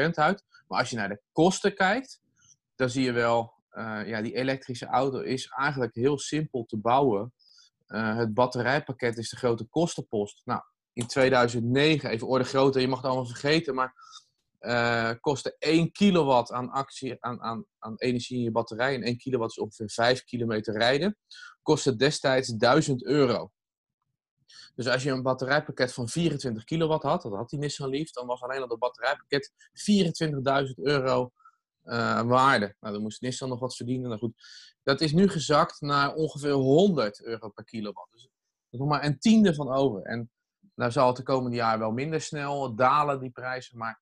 100% 0.07 0.09
uit. 0.11 0.43
Maar 0.67 0.79
als 0.79 0.89
je 0.89 0.95
naar 0.95 1.09
de 1.09 1.21
kosten 1.31 1.75
kijkt, 1.75 2.21
dan 2.75 2.89
zie 2.89 3.03
je 3.03 3.11
wel, 3.11 3.53
uh, 3.73 4.07
ja, 4.07 4.21
die 4.21 4.35
elektrische 4.35 4.85
auto 4.85 5.19
is 5.19 5.47
eigenlijk 5.47 5.95
heel 5.95 6.19
simpel 6.19 6.65
te 6.65 6.77
bouwen. 6.77 7.33
Uh, 7.87 8.17
het 8.17 8.33
batterijpakket 8.33 9.17
is 9.17 9.29
de 9.29 9.35
grote 9.35 9.65
kostenpost. 9.65 10.41
Nou, 10.45 10.61
in 10.93 11.07
2009, 11.07 12.09
even 12.09 12.27
orde 12.27 12.45
grootte, 12.45 12.81
je 12.81 12.87
mag 12.87 12.97
het 12.97 13.05
allemaal 13.05 13.25
vergeten, 13.25 13.75
maar 13.75 13.93
uh, 14.61 15.11
kostte 15.19 15.55
1 15.59 15.91
kilowatt 15.91 16.51
aan, 16.51 16.69
actie, 16.69 17.17
aan, 17.19 17.41
aan, 17.41 17.65
aan 17.79 17.97
energie 17.97 18.37
in 18.37 18.43
je 18.43 18.51
batterij. 18.51 18.95
En 18.95 19.03
1 19.03 19.17
kilowatt 19.17 19.51
is 19.51 19.59
ongeveer 19.59 19.89
5 19.89 20.23
kilometer 20.23 20.77
rijden. 20.77 21.17
Kostte 21.61 21.95
destijds 21.95 22.47
1000 22.47 23.03
euro. 23.03 23.51
Dus 24.75 24.87
als 24.87 25.03
je 25.03 25.11
een 25.11 25.21
batterijpakket 25.21 25.93
van 25.93 26.09
24 26.09 26.63
kilowatt 26.63 27.03
had, 27.03 27.21
dat 27.21 27.33
had 27.33 27.49
die 27.49 27.59
Nissan 27.59 27.89
Leaf, 27.89 28.11
dan 28.11 28.27
was 28.27 28.41
alleen 28.41 28.61
al 28.61 28.67
dat 28.67 28.79
batterijpakket 28.79 29.51
24.000 30.67 30.73
euro 30.75 31.31
uh, 31.83 32.21
waarde. 32.21 32.75
Nou, 32.79 32.93
dan 32.93 33.01
moest 33.01 33.21
Nissan 33.21 33.49
nog 33.49 33.59
wat 33.59 33.75
verdienen. 33.75 34.07
Nou 34.07 34.19
goed, 34.19 34.33
dat 34.83 35.01
is 35.01 35.13
nu 35.13 35.29
gezakt 35.29 35.81
naar 35.81 36.13
ongeveer 36.13 36.51
100 36.51 37.23
euro 37.23 37.49
per 37.49 37.63
kilowatt. 37.63 38.11
Dus 38.11 38.23
er 38.23 38.29
is 38.69 38.79
nog 38.79 38.87
maar 38.87 39.05
een 39.05 39.19
tiende 39.19 39.55
van 39.55 39.71
over. 39.71 40.01
En 40.01 40.31
nou 40.75 40.91
zal 40.91 41.07
het 41.07 41.15
de 41.17 41.23
komende 41.23 41.55
jaren 41.55 41.79
wel 41.79 41.91
minder 41.91 42.21
snel 42.21 42.75
dalen, 42.75 43.19
die 43.19 43.29
prijzen. 43.29 43.77
Maar 43.77 44.01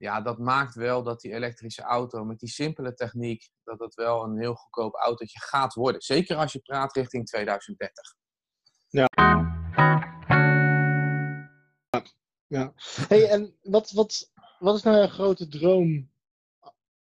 ja, 0.00 0.20
dat 0.20 0.38
maakt 0.38 0.74
wel 0.74 1.02
dat 1.02 1.20
die 1.20 1.32
elektrische 1.32 1.82
auto 1.82 2.24
met 2.24 2.38
die 2.38 2.48
simpele 2.48 2.94
techniek, 2.94 3.50
dat 3.64 3.78
het 3.78 3.94
wel 3.94 4.24
een 4.24 4.38
heel 4.38 4.54
goedkoop 4.54 4.94
autootje 4.94 5.40
gaat 5.40 5.74
worden. 5.74 6.00
Zeker 6.00 6.36
als 6.36 6.52
je 6.52 6.58
praat 6.58 6.96
richting 6.96 7.26
2030. 7.26 8.14
Ja. 8.88 9.06
Ja. 12.46 12.72
Hey, 13.08 13.28
en 13.28 13.56
wat, 13.62 13.90
wat, 13.90 14.32
wat 14.58 14.76
is 14.76 14.82
nou 14.82 14.96
jouw 14.96 15.06
grote 15.06 15.48
droom, 15.48 16.10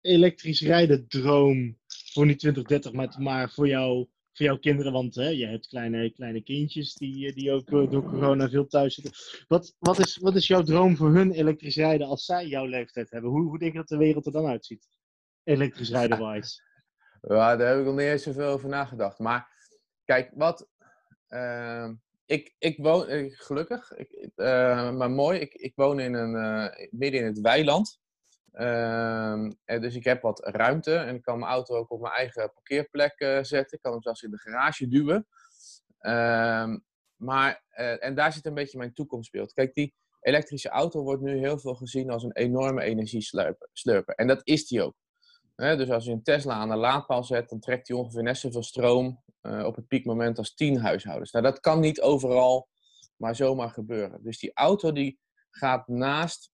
elektrisch 0.01 0.61
rijden 0.61 1.07
droom 1.07 1.79
voor 2.13 2.25
niet 2.25 2.39
2030, 2.39 2.91
maar, 2.91 3.21
maar 3.21 3.51
voor, 3.51 3.67
jou, 3.67 4.07
voor 4.33 4.45
jouw 4.45 4.57
kinderen? 4.57 4.91
Want 4.91 5.15
hè, 5.15 5.27
je 5.27 5.45
hebt 5.45 5.67
kleine, 5.67 6.11
kleine 6.11 6.43
kindjes 6.43 6.93
die, 6.93 7.33
die 7.33 7.51
ook 7.51 7.69
door 7.69 8.03
corona 8.03 8.49
veel 8.49 8.67
thuis 8.67 8.93
zitten. 8.93 9.13
Wat, 9.47 9.75
wat, 9.79 9.99
is, 9.99 10.17
wat 10.17 10.35
is 10.35 10.47
jouw 10.47 10.61
droom 10.61 10.95
voor 10.95 11.13
hun 11.13 11.31
elektrisch 11.31 11.75
rijden 11.75 12.07
als 12.07 12.25
zij 12.25 12.47
jouw 12.47 12.65
leeftijd 12.65 13.11
hebben? 13.11 13.31
Hoe, 13.31 13.47
hoe 13.47 13.59
denk 13.59 13.71
je 13.71 13.77
dat 13.77 13.87
de 13.87 13.97
wereld 13.97 14.25
er 14.25 14.31
dan 14.31 14.45
uitziet? 14.45 14.87
Elektrisch 15.43 15.89
rijden 15.89 16.31
wise. 16.31 16.61
Ja, 17.27 17.55
daar 17.55 17.69
heb 17.69 17.79
ik 17.79 17.85
nog 17.85 17.95
niet 17.95 18.05
eens 18.05 18.23
zoveel 18.23 18.47
over 18.47 18.69
nagedacht. 18.69 19.19
Maar 19.19 19.47
kijk, 20.05 20.31
wat. 20.35 20.67
Uh, 21.29 21.89
ik, 22.25 22.55
ik 22.57 22.77
woon, 22.77 23.09
ik, 23.09 23.33
gelukkig, 23.33 23.91
ik, 23.91 24.31
maar 24.35 25.11
mooi, 25.11 25.39
ik, 25.39 25.53
ik 25.53 25.75
woon 25.75 25.99
in 25.99 26.13
een, 26.13 26.71
midden 26.91 27.19
in 27.19 27.25
het 27.25 27.39
weiland. 27.39 28.00
Ehm, 28.51 29.51
dus 29.65 29.95
ik 29.95 30.03
heb 30.03 30.21
wat 30.21 30.45
ruimte 30.45 30.95
en 30.95 31.15
ik 31.15 31.21
kan 31.21 31.39
mijn 31.39 31.51
auto 31.51 31.75
ook 31.75 31.91
op 31.91 32.01
mijn 32.01 32.13
eigen 32.13 32.53
parkeerplek 32.53 33.15
zetten. 33.41 33.77
Ik 33.77 33.81
kan 33.81 33.91
hem 33.91 34.01
zelfs 34.01 34.21
in 34.21 34.31
de 34.31 34.39
garage 34.39 34.87
duwen. 34.87 35.27
Ehm, 35.97 36.77
maar, 37.15 37.63
en 37.99 38.15
daar 38.15 38.33
zit 38.33 38.45
een 38.45 38.53
beetje 38.53 38.77
mijn 38.77 38.93
toekomstbeeld. 38.93 39.53
Kijk, 39.53 39.73
die 39.73 39.95
elektrische 40.21 40.69
auto 40.69 41.03
wordt 41.03 41.21
nu 41.21 41.37
heel 41.37 41.59
veel 41.59 41.75
gezien 41.75 42.09
als 42.09 42.23
een 42.23 42.35
enorme 42.35 42.81
energieslurper. 42.81 44.15
En 44.15 44.27
dat 44.27 44.41
is 44.43 44.67
die 44.67 44.81
ook 44.81 44.95
dus 45.61 45.89
als 45.89 46.05
je 46.05 46.11
een 46.11 46.23
Tesla 46.23 46.53
aan 46.53 46.69
de 46.69 46.75
laadpaal 46.75 47.23
zet, 47.23 47.49
dan 47.49 47.59
trekt 47.59 47.87
hij 47.87 47.97
ongeveer 47.97 48.23
net 48.23 48.37
zoveel 48.37 48.63
stroom 48.63 49.23
op 49.41 49.75
het 49.75 49.87
piekmoment 49.87 50.37
als 50.37 50.53
10 50.53 50.79
huishoudens. 50.79 51.31
Nou, 51.31 51.45
dat 51.45 51.59
kan 51.59 51.79
niet 51.79 52.01
overal 52.01 52.69
maar 53.15 53.35
zomaar 53.35 53.69
gebeuren. 53.69 54.23
Dus 54.23 54.39
die 54.39 54.53
auto 54.53 54.91
die 54.91 55.19
gaat 55.49 55.87
naast 55.87 56.51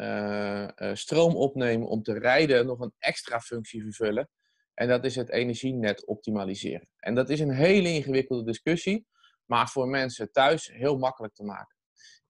uh, 0.00 0.68
uh, 0.76 0.94
stroom 0.94 1.36
opnemen 1.36 1.88
om 1.88 2.02
te 2.02 2.18
rijden 2.18 2.66
nog 2.66 2.80
een 2.80 2.94
extra 2.98 3.40
functie 3.40 3.82
vervullen. 3.82 4.28
En 4.74 4.88
dat 4.88 5.04
is 5.04 5.16
het 5.16 5.30
energienet 5.30 6.06
optimaliseren. 6.06 6.88
En 6.96 7.14
dat 7.14 7.30
is 7.30 7.40
een 7.40 7.52
hele 7.52 7.88
ingewikkelde 7.88 8.44
discussie, 8.44 9.06
maar 9.44 9.68
voor 9.68 9.88
mensen 9.88 10.32
thuis 10.32 10.66
heel 10.72 10.98
makkelijk 10.98 11.34
te 11.34 11.44
maken. 11.44 11.76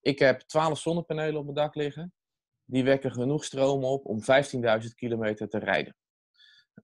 Ik 0.01 0.19
heb 0.19 0.41
12 0.41 0.79
zonnepanelen 0.79 1.37
op 1.37 1.45
mijn 1.45 1.57
dak 1.57 1.75
liggen 1.75 2.13
die 2.65 2.85
wekken 2.85 3.13
genoeg 3.13 3.45
stroom 3.45 3.85
op 3.85 4.07
om 4.07 4.21
15.000 4.21 4.89
kilometer 4.95 5.49
te 5.49 5.59
rijden. 5.59 5.97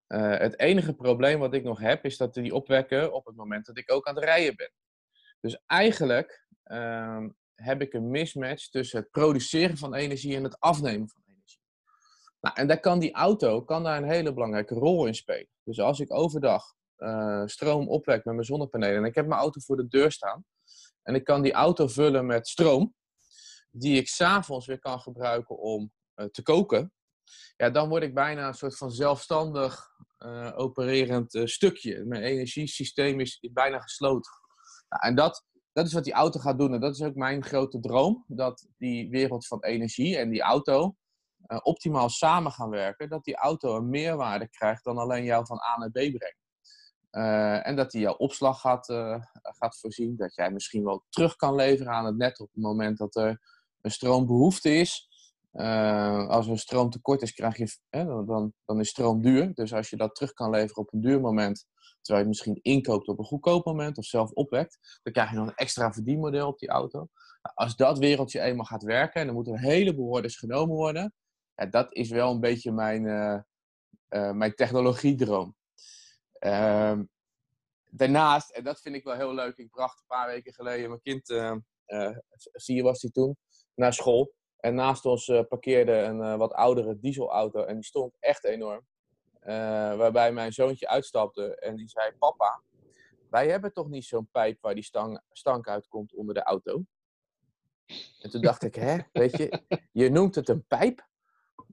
Uh, 0.08 0.38
het 0.38 0.58
enige 0.58 0.94
probleem 0.94 1.38
wat 1.38 1.54
ik 1.54 1.62
nog 1.62 1.80
heb, 1.80 2.04
is 2.04 2.16
dat 2.16 2.34
die 2.34 2.54
opwekken 2.54 3.12
op 3.12 3.26
het 3.26 3.36
moment 3.36 3.66
dat 3.66 3.78
ik 3.78 3.92
ook 3.92 4.06
aan 4.06 4.14
het 4.14 4.24
rijden 4.24 4.56
ben. 4.56 4.72
Dus 5.40 5.62
eigenlijk 5.66 6.46
uh, 6.64 7.24
heb 7.56 7.80
ik 7.80 7.92
een 7.92 8.10
mismatch 8.10 8.68
tussen 8.68 9.00
het 9.00 9.10
produceren 9.10 9.76
van 9.76 9.94
energie 9.94 10.36
en 10.36 10.44
het 10.44 10.60
afnemen 10.60 11.08
van 11.08 11.22
energie. 11.26 11.60
Nou, 12.40 12.54
en 12.56 12.66
daar 12.66 12.80
kan 12.80 12.98
die 12.98 13.12
auto 13.12 13.62
kan 13.62 13.82
daar 13.82 14.02
een 14.02 14.08
hele 14.08 14.32
belangrijke 14.32 14.74
rol 14.74 15.06
in 15.06 15.14
spelen. 15.14 15.48
Dus 15.62 15.80
als 15.80 16.00
ik 16.00 16.12
overdag 16.12 16.74
uh, 16.98 17.46
stroom 17.46 17.88
opwek 17.88 18.24
met 18.24 18.34
mijn 18.34 18.46
zonnepanelen 18.46 18.96
en 18.96 19.04
ik 19.04 19.14
heb 19.14 19.26
mijn 19.26 19.40
auto 19.40 19.60
voor 19.60 19.76
de 19.76 19.88
deur 19.88 20.12
staan 20.12 20.44
en 21.02 21.14
ik 21.14 21.24
kan 21.24 21.42
die 21.42 21.52
auto 21.52 21.86
vullen 21.86 22.26
met 22.26 22.48
stroom, 22.48 22.94
die 23.70 23.96
ik 23.96 24.08
s'avonds 24.08 24.66
weer 24.66 24.78
kan 24.78 25.00
gebruiken 25.00 25.58
om 25.58 25.92
uh, 26.16 26.26
te 26.26 26.42
koken, 26.42 26.92
ja, 27.56 27.70
dan 27.70 27.88
word 27.88 28.02
ik 28.02 28.14
bijna 28.14 28.46
een 28.46 28.54
soort 28.54 28.76
van 28.76 28.90
zelfstandig 28.90 29.88
uh, 30.18 30.52
opererend 30.56 31.40
stukje. 31.44 32.04
Mijn 32.04 32.22
energiesysteem 32.22 33.20
is 33.20 33.38
bijna 33.52 33.80
gesloten. 33.80 34.32
Nou, 34.88 35.02
en 35.02 35.14
dat, 35.14 35.44
dat 35.76 35.86
is 35.86 35.92
wat 35.92 36.04
die 36.04 36.12
auto 36.12 36.40
gaat 36.40 36.58
doen. 36.58 36.72
En 36.72 36.80
dat 36.80 36.94
is 36.94 37.02
ook 37.02 37.14
mijn 37.14 37.44
grote 37.44 37.80
droom. 37.80 38.24
Dat 38.26 38.66
die 38.78 39.10
wereld 39.10 39.46
van 39.46 39.64
energie 39.64 40.16
en 40.16 40.30
die 40.30 40.40
auto 40.40 40.96
optimaal 41.62 42.08
samen 42.08 42.52
gaan 42.52 42.70
werken. 42.70 43.08
Dat 43.08 43.24
die 43.24 43.36
auto 43.36 43.76
een 43.76 43.88
meerwaarde 43.88 44.48
krijgt 44.48 44.84
dan 44.84 44.98
alleen 44.98 45.24
jou 45.24 45.46
van 45.46 45.60
A 45.60 45.78
naar 45.78 45.90
B 45.90 45.92
brengen. 45.92 47.64
en 47.64 47.76
dat 47.76 47.90
die 47.90 48.00
jouw 48.00 48.14
opslag 48.14 48.60
gaat, 48.60 48.86
gaat 49.42 49.78
voorzien. 49.78 50.16
Dat 50.16 50.34
jij 50.34 50.50
misschien 50.50 50.84
wel 50.84 51.04
terug 51.08 51.36
kan 51.36 51.54
leveren 51.54 51.92
aan 51.92 52.06
het 52.06 52.16
net 52.16 52.40
op 52.40 52.50
het 52.52 52.62
moment 52.62 52.98
dat 52.98 53.16
er 53.16 53.40
een 53.80 53.90
stroombehoefte 53.90 54.74
is. 54.74 55.08
Als 56.28 56.48
er 56.48 56.58
stroomtekort 56.58 57.22
is, 57.22 57.32
krijg 57.32 57.56
je, 57.56 57.78
dan, 58.26 58.52
dan 58.64 58.80
is 58.80 58.88
stroom 58.88 59.22
duur. 59.22 59.54
Dus 59.54 59.72
als 59.72 59.90
je 59.90 59.96
dat 59.96 60.14
terug 60.14 60.32
kan 60.32 60.50
leveren 60.50 60.76
op 60.76 60.92
een 60.92 61.00
duur 61.00 61.20
moment, 61.20 61.66
terwijl 62.06 62.26
je 62.26 62.32
misschien 62.32 62.58
inkoopt 62.62 63.08
op 63.08 63.18
een 63.18 63.24
goedkoop 63.24 63.64
moment 63.64 63.98
of 63.98 64.04
zelf 64.04 64.30
opwekt, 64.30 65.00
dan 65.02 65.12
krijg 65.12 65.30
je 65.30 65.36
nog 65.36 65.46
een 65.46 65.54
extra 65.54 65.92
verdienmodel 65.92 66.48
op 66.48 66.58
die 66.58 66.68
auto. 66.68 66.98
Nou, 67.42 67.54
als 67.54 67.76
dat 67.76 67.98
wereldje 67.98 68.40
eenmaal 68.40 68.64
gaat 68.64 68.82
werken, 68.82 69.20
en 69.20 69.28
er 69.28 69.34
moeten 69.34 69.52
een 69.52 69.58
heleboel 69.58 70.08
orders 70.08 70.36
genomen 70.36 70.76
worden, 70.76 71.14
ja, 71.54 71.66
dat 71.66 71.94
is 71.94 72.10
wel 72.10 72.32
een 72.32 72.40
beetje 72.40 72.72
mijn, 72.72 73.04
uh, 73.04 73.40
uh, 74.08 74.32
mijn 74.32 74.54
technologiedroom. 74.54 75.54
Ehm, 76.32 77.04
daarnaast, 77.90 78.50
en 78.50 78.64
dat 78.64 78.80
vind 78.80 78.94
ik 78.94 79.04
wel 79.04 79.14
heel 79.14 79.34
leuk, 79.34 79.56
ik 79.56 79.70
bracht 79.70 79.98
een 79.98 80.06
paar 80.06 80.26
weken 80.26 80.52
geleden 80.52 80.88
mijn 80.88 81.00
kind, 81.00 81.26
vier 82.52 82.82
was 82.82 83.02
hij 83.02 83.10
toen, 83.10 83.36
naar 83.74 83.92
school. 83.92 84.34
En 84.56 84.74
naast 84.74 85.04
ons 85.04 85.24
parkeerde 85.48 85.92
een 85.92 86.38
wat 86.38 86.52
oudere 86.52 86.98
dieselauto 86.98 87.64
en 87.64 87.74
die 87.74 87.84
stond 87.84 88.16
echt 88.20 88.44
enorm. 88.44 88.86
Uh, 89.46 89.52
waarbij 89.96 90.32
mijn 90.32 90.52
zoontje 90.52 90.88
uitstapte 90.88 91.56
en 91.56 91.76
die 91.76 91.88
zei: 91.88 92.12
Papa, 92.12 92.62
wij 93.30 93.48
hebben 93.48 93.72
toch 93.72 93.88
niet 93.88 94.04
zo'n 94.04 94.28
pijp 94.32 94.58
waar 94.60 94.74
die 94.74 94.84
stang, 94.84 95.20
stank 95.30 95.68
uitkomt 95.68 96.14
onder 96.14 96.34
de 96.34 96.42
auto? 96.42 96.84
En 98.20 98.30
toen 98.30 98.40
dacht 98.40 98.62
ik: 98.62 98.74
Hè, 98.74 98.98
weet 99.12 99.36
je, 99.36 99.62
je 99.92 100.10
noemt 100.10 100.34
het 100.34 100.48
een 100.48 100.66
pijp 100.66 101.06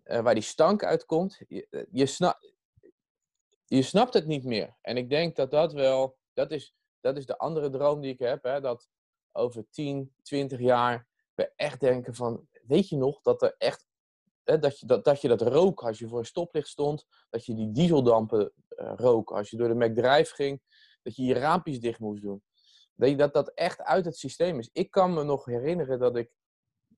waar 0.03 0.33
die 0.33 0.43
stank 0.43 0.83
uitkomt. 0.83 1.41
Je, 1.47 1.87
je, 1.91 2.05
sna 2.05 2.39
je 3.65 3.81
snapt 3.81 4.13
het 4.13 4.25
niet 4.25 4.43
meer. 4.43 4.77
En 4.81 4.97
ik 4.97 5.09
denk 5.09 5.35
dat 5.35 5.51
dat 5.51 5.73
wel, 5.73 6.17
dat 6.33 6.51
is, 6.51 6.75
dat 7.01 7.17
is 7.17 7.25
de 7.25 7.37
andere 7.37 7.69
droom 7.69 8.01
die 8.01 8.13
ik 8.13 8.19
heb, 8.19 8.43
hè, 8.43 8.61
dat 8.61 8.89
over 9.31 9.69
10, 9.69 10.13
20 10.21 10.59
jaar 10.59 11.07
we 11.33 11.51
echt 11.55 11.79
denken 11.79 12.15
van, 12.15 12.47
weet 12.63 12.89
je 12.89 12.97
nog 12.97 13.21
dat 13.21 13.41
er 13.41 13.55
echt, 13.57 13.85
dat, 14.43 14.79
je, 14.79 14.85
dat, 14.85 15.03
dat 15.03 15.21
je 15.21 15.27
dat 15.27 15.41
rook 15.41 15.83
als 15.83 15.99
je 15.99 16.07
voor 16.07 16.19
een 16.19 16.25
stoplicht 16.25 16.67
stond, 16.67 17.05
dat 17.29 17.45
je 17.45 17.55
die 17.55 17.71
dieseldampen 17.71 18.51
uh, 18.69 18.93
rook 18.95 19.31
als 19.31 19.49
je 19.49 19.57
door 19.57 19.67
de 19.67 19.85
McDrive 19.85 20.33
ging, 20.33 20.61
dat 21.01 21.15
je 21.15 21.23
je 21.23 21.33
raampjes 21.33 21.79
dicht 21.79 21.99
moest 21.99 22.21
doen. 22.21 22.43
Dat, 22.95 23.17
dat 23.17 23.33
dat 23.33 23.51
echt 23.53 23.81
uit 23.81 24.05
het 24.05 24.17
systeem 24.17 24.59
is. 24.59 24.69
Ik 24.73 24.91
kan 24.91 25.13
me 25.13 25.23
nog 25.23 25.45
herinneren 25.45 25.99
dat 25.99 26.15
ik, 26.15 26.31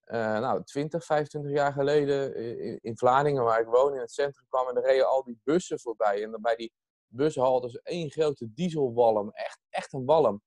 uh, 0.05 0.39
nou, 0.39 0.63
20, 0.63 1.05
25 1.05 1.51
jaar 1.51 1.73
geleden 1.73 2.35
in, 2.81 2.97
Vlaardingen, 2.97 3.43
waar 3.43 3.61
ik 3.61 3.67
woon, 3.67 3.93
in 3.93 3.99
het 3.99 4.11
centrum 4.11 4.45
kwam 4.49 4.67
en 4.67 4.75
er 4.75 4.83
reden 4.83 5.09
al 5.09 5.23
die 5.23 5.39
bussen 5.43 5.79
voorbij. 5.79 6.23
En 6.23 6.31
dan 6.31 6.41
bij 6.41 6.55
die 6.55 6.73
bushaltes 7.07 7.81
één 7.81 8.09
grote 8.09 8.53
dieselwalm, 8.53 9.31
echt, 9.31 9.59
echt 9.69 9.93
een 9.93 10.05
walm. 10.05 10.41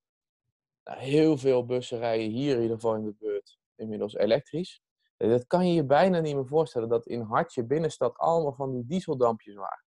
Nou, 0.85 0.99
heel 0.99 1.37
veel 1.37 1.65
bussen 1.65 1.99
rijden 1.99 2.31
hier 2.31 2.55
in 2.57 2.63
ieder 2.63 2.77
geval 2.77 2.95
in 2.95 3.05
de 3.05 3.15
buurt 3.19 3.59
inmiddels 3.75 4.15
elektrisch. 4.15 4.83
Dat 5.19 5.47
kan 5.47 5.67
je 5.67 5.75
je 5.75 5.85
bijna 5.85 6.21
niet 6.21 6.35
meer 6.35 6.47
voorstellen, 6.47 6.89
dat 6.89 7.07
in 7.07 7.21
Hartje 7.21 7.65
binnenstad 7.65 8.19
allemaal 8.19 8.53
van 8.53 8.73
die 8.73 8.87
dieseldampjes 8.87 9.55
waren. 9.55 9.85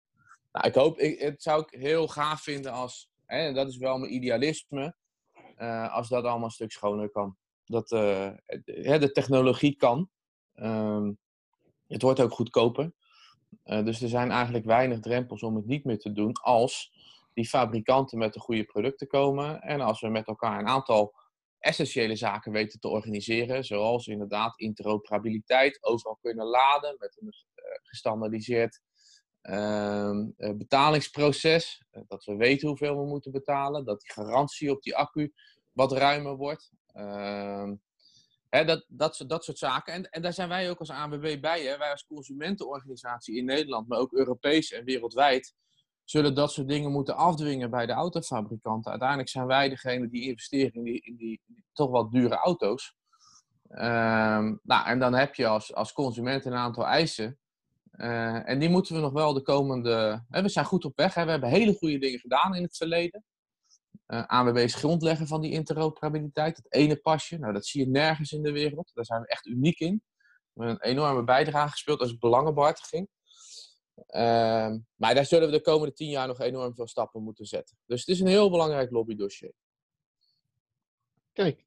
Nou, 0.52 0.68
ik 0.68 0.76
hoop, 0.76 1.00
ik, 1.00 1.20
het 1.20 1.42
zou 1.42 1.62
ik 1.68 1.80
heel 1.80 2.08
gaaf 2.08 2.42
vinden 2.42 2.72
als, 2.72 3.10
hè, 3.26 3.54
dat 3.54 3.68
is 3.68 3.78
wel 3.78 3.98
mijn 3.98 4.14
idealisme, 4.14 4.96
uh, 5.58 5.96
als 5.96 6.10
dat 6.10 6.24
allemaal 6.24 6.46
een 6.46 6.52
stuk 6.52 6.72
schoner 6.72 7.10
kan. 7.10 7.38
Dat 7.66 7.92
uh, 7.92 8.32
de 8.66 9.12
technologie 9.14 9.76
kan. 9.76 10.10
Uh, 10.56 11.10
het 11.88 12.02
wordt 12.02 12.20
ook 12.20 12.32
goedkoper. 12.32 12.92
Dus 13.64 14.02
er 14.02 14.10
zijn 14.10 14.32
eigenlijk 14.32 14.66
weinig 14.66 15.00
drempels 15.00 15.44
om 15.44 15.56
het 15.56 15.66
niet 15.66 15.84
meer 15.84 16.00
te 16.00 16.12
doen 16.12 16.34
als 16.34 16.92
die 17.34 17.48
fabrikanten 17.48 18.18
met 18.18 18.34
de 18.34 18.40
goede 18.40 18.64
producten 18.64 19.08
komen 19.08 19.62
en 19.62 19.82
als 19.82 20.02
we 20.02 20.08
met 20.08 20.28
elkaar 20.28 20.60
een 20.60 20.68
aantal 20.68 21.14
essentiële 21.60 22.16
zaken 22.16 22.52
weten 22.52 22.80
te 22.80 22.88
organiseren, 22.88 23.64
zoals 23.64 24.08
inderdaad 24.08 24.60
interoperabiliteit, 24.60 25.84
overal 25.84 26.18
kunnen 26.22 26.46
laden 26.46 26.96
met 27.00 27.18
een 27.20 27.28
uh, 27.28 27.64
gestandardiseerd 27.84 28.82
uh, 29.42 30.20
betalingsproces, 30.38 31.84
uh, 31.92 32.02
dat 32.08 32.26
we 32.26 32.36
weten 32.36 32.68
hoeveel 32.68 32.98
we 32.98 33.06
moeten 33.06 33.32
betalen, 33.32 33.86
dat 33.86 34.02
die 34.02 34.12
garantie 34.12 34.72
op 34.72 34.82
die 34.82 34.96
accu 34.96 35.34
wat 35.72 35.92
ruimer 35.92 36.36
wordt. 36.36 36.72
Ehm, 36.94 37.76
dat, 38.50 38.86
dat, 38.88 39.24
dat 39.28 39.44
soort 39.44 39.58
zaken. 39.58 39.94
En, 39.94 40.10
en 40.10 40.22
daar 40.22 40.34
zijn 40.34 40.50
wij 40.50 40.70
ook 40.70 40.80
als 40.80 40.90
ANWB 40.90 41.42
bij. 41.42 41.62
Hè? 41.64 41.78
Wij 41.78 41.92
als 41.92 42.06
consumentenorganisatie 42.06 43.38
in 43.38 43.46
Nederland, 43.46 43.88
maar 43.88 44.00
ook 44.00 44.14
Europees 44.14 44.72
en 44.72 44.84
wereldwijd, 44.84 45.54
zullen 46.10 46.36
dat 46.36 46.52
soort 46.52 46.68
dingen 46.68 46.92
moeten 46.92 47.16
afdwingen 47.16 47.70
bij 47.70 47.86
de 47.86 47.92
autofabrikanten. 47.92 48.92
Uiteindelijk 48.92 49.30
zijn 49.30 49.46
wij 49.46 49.70
degene 49.70 50.10
die 50.10 50.28
investeren 50.28 50.86
in 50.86 51.16
die, 51.16 51.42
toch 51.74 51.90
wat 51.90 52.12
dure 52.12 52.36
auto's. 52.36 52.96
Um, 53.70 54.60
nou, 54.64 54.86
en 54.86 55.00
dan 55.00 55.14
heb 55.14 55.36
je 55.36 55.48
als, 55.48 55.74
als 55.74 55.94
consument 55.94 56.46
een 56.46 56.54
aantal 56.54 56.86
eisen. 56.86 57.40
Uh, 57.92 58.50
en 58.50 58.60
die 58.60 58.70
moeten 58.70 58.96
we 58.96 59.02
nog 59.02 59.12
wel 59.12 59.34
de 59.34 59.42
komende. 59.42 60.24
Hè, 60.30 60.42
we 60.42 60.50
zijn 60.50 60.66
goed 60.66 60.86
op 60.86 60.98
weg. 60.98 61.14
Hè? 61.14 61.26
We 61.26 61.32
hebben 61.32 61.50
hele 61.50 61.74
goede 61.74 61.98
dingen 61.98 62.20
gedaan 62.20 62.56
in 62.56 62.64
het 62.64 62.78
verleden. 62.78 63.24
Uh, 64.08 64.26
ANWB 64.26 64.70
grondlegger 64.70 65.28
van 65.28 65.42
die 65.42 65.52
interoperabiliteit. 65.52 66.58
Het 66.58 66.74
ene 66.74 66.96
pasje, 66.96 67.38
nou 67.38 67.54
dat 67.54 67.66
zie 67.66 67.82
je 67.82 67.90
nergens 67.90 68.32
in 68.32 68.44
de 68.44 68.52
wereld. 68.52 68.92
Daar 68.94 69.06
zijn 69.06 69.22
we 69.22 69.28
echt 69.28 69.46
uniek 69.46 69.80
in. 69.80 70.02
We 70.54 70.64
hebben 70.64 70.86
een 70.86 70.92
enorme 70.92 71.24
bijdrage 71.24 71.72
gespeeld 71.72 72.00
als 72.00 72.18
belangenbehartiging. 72.18 73.08
Uh, 73.98 74.74
maar 74.96 75.16
daar 75.16 75.26
zullen 75.26 75.48
we 75.48 75.54
de 75.54 75.62
komende 75.62 75.94
tien 75.94 76.10
jaar 76.10 76.28
nog 76.28 76.40
enorm 76.40 76.76
veel 76.76 76.88
stappen 76.88 77.24
moeten 77.24 77.46
zetten. 77.46 77.78
Dus 77.86 78.00
het 78.00 78.10
is 78.10 78.20
een 78.20 78.28
heel 78.28 78.50
belangrijk 78.50 78.92
lobbydossier. 78.92 79.54
Kijk, 81.34 81.66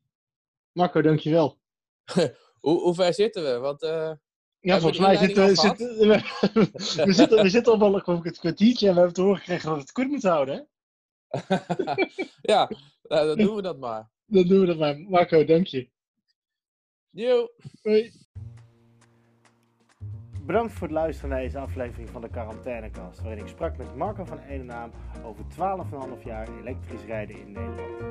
Marco, 0.73 1.03
dankjewel. 1.03 1.59
hoe, 2.61 2.81
hoe 2.81 2.95
ver 2.95 3.15
zitten 3.15 3.43
we? 3.43 3.59
Want, 3.59 3.83
uh, 3.83 4.13
ja, 4.61 4.79
volgens 4.81 5.01
mij 5.01 5.17
zitten, 5.17 5.47
we, 5.49 5.55
zitten, 5.55 5.99
we, 7.07 7.13
zitten, 7.13 7.43
we 7.43 7.49
zitten 7.49 7.73
al 7.73 7.79
wel 7.79 7.95
een 7.95 8.33
kwartiertje 8.33 8.87
en 8.87 8.93
we 8.93 8.99
hebben 8.99 9.15
te 9.15 9.23
horen 9.23 9.39
gekregen 9.39 9.65
dat 9.65 9.75
we 9.75 9.81
het 9.81 9.93
kort 9.93 10.09
moeten 10.09 10.31
houden. 10.31 10.55
Hè? 10.55 10.63
ja, 12.53 12.71
nou, 13.03 13.27
dan 13.27 13.37
doen 13.37 13.55
we 13.55 13.63
dat 13.63 13.79
maar. 13.79 14.11
Dan 14.27 14.47
doen 14.47 14.61
we 14.61 14.67
dat 14.67 14.79
maar. 14.79 14.99
Marco, 14.99 15.45
dank 15.45 15.67
je. 15.67 15.91
Yo. 17.11 17.49
Hoi. 17.83 18.13
Bedankt 20.51 20.73
voor 20.73 20.87
het 20.87 20.97
luisteren 20.97 21.31
naar 21.31 21.41
deze 21.41 21.59
aflevering 21.59 22.09
van 22.11 22.21
de 22.21 22.29
Quarantainekast, 22.29 23.21
waarin 23.21 23.43
ik 23.43 23.49
sprak 23.49 23.77
met 23.77 23.97
Marco 23.97 24.25
van 24.25 24.39
Edenaam 24.39 24.91
over 25.25 25.45
12,5 26.19 26.25
jaar 26.25 26.49
elektrisch 26.61 27.05
rijden 27.07 27.41
in 27.41 27.53
Nederland. 27.53 28.03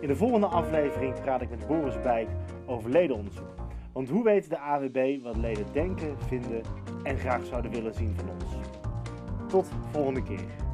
In 0.00 0.08
de 0.08 0.16
volgende 0.16 0.46
aflevering 0.46 1.20
praat 1.20 1.42
ik 1.42 1.50
met 1.50 1.66
Boris 1.66 2.00
Bijk 2.02 2.28
over 2.66 2.90
ledenonderzoek. 2.90 3.54
Want 3.92 4.08
hoe 4.08 4.24
weet 4.24 4.50
de 4.50 4.58
AWB 4.58 5.22
wat 5.22 5.36
leden 5.36 5.66
denken, 5.72 6.18
vinden 6.18 6.62
en 7.02 7.18
graag 7.18 7.44
zouden 7.44 7.70
willen 7.70 7.94
zien 7.94 8.14
van 8.16 8.28
ons? 8.28 8.68
Tot 9.48 9.70
volgende 9.90 10.22
keer. 10.22 10.69